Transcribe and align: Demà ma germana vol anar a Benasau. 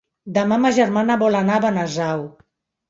Demà 0.37 0.57
ma 0.63 0.71
germana 0.79 1.19
vol 1.25 1.39
anar 1.43 1.61
a 1.61 1.65
Benasau. 1.69 2.29